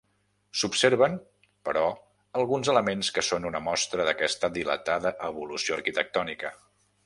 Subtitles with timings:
[0.61, 1.17] S'observen,
[1.69, 1.83] però,
[2.41, 6.53] alguns elements que són una mostra d'aquesta dilatada evolució arquitectònica.